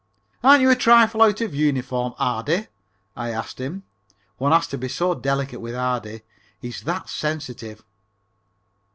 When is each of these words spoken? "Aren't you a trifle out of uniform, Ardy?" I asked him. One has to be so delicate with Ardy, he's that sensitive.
"Aren't 0.43 0.63
you 0.63 0.71
a 0.71 0.75
trifle 0.75 1.21
out 1.21 1.41
of 1.41 1.53
uniform, 1.53 2.15
Ardy?" 2.17 2.65
I 3.15 3.29
asked 3.29 3.59
him. 3.61 3.83
One 4.39 4.51
has 4.51 4.65
to 4.69 4.77
be 4.79 4.87
so 4.87 5.13
delicate 5.13 5.61
with 5.61 5.75
Ardy, 5.75 6.21
he's 6.59 6.81
that 6.85 7.07
sensitive. 7.07 7.83